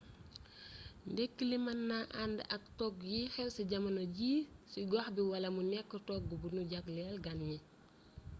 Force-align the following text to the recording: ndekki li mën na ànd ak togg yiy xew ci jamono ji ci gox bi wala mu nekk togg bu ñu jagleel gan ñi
ndekki 1.11 1.43
li 1.49 1.57
mën 1.65 1.79
na 1.89 1.97
ànd 2.23 2.37
ak 2.55 2.63
togg 2.79 2.95
yiy 3.13 3.31
xew 3.33 3.49
ci 3.55 3.61
jamono 3.71 4.03
ji 4.17 4.31
ci 4.71 4.79
gox 4.91 5.07
bi 5.15 5.21
wala 5.31 5.47
mu 5.55 5.61
nekk 5.71 5.91
togg 6.07 6.23
bu 6.41 6.47
ñu 6.55 6.61
jagleel 6.71 7.15
gan 7.25 7.39
ñi 7.47 7.57